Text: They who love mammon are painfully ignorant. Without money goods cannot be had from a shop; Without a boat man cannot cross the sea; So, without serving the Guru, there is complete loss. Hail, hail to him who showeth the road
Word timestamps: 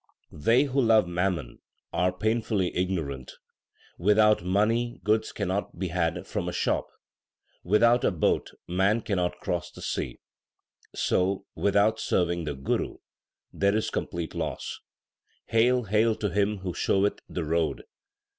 They 0.33 0.63
who 0.63 0.81
love 0.81 1.07
mammon 1.07 1.59
are 1.93 2.11
painfully 2.11 2.75
ignorant. 2.75 3.33
Without 3.99 4.43
money 4.43 4.99
goods 5.03 5.31
cannot 5.31 5.77
be 5.77 5.89
had 5.89 6.25
from 6.25 6.49
a 6.49 6.51
shop; 6.51 6.87
Without 7.63 8.03
a 8.03 8.09
boat 8.09 8.49
man 8.67 9.01
cannot 9.01 9.37
cross 9.39 9.69
the 9.69 9.83
sea; 9.83 10.19
So, 10.95 11.45
without 11.53 11.99
serving 11.99 12.45
the 12.45 12.55
Guru, 12.55 12.97
there 13.53 13.75
is 13.75 13.91
complete 13.91 14.33
loss. 14.33 14.79
Hail, 15.45 15.83
hail 15.83 16.15
to 16.15 16.31
him 16.31 16.57
who 16.57 16.73
showeth 16.73 17.19
the 17.29 17.43
road 17.45 17.83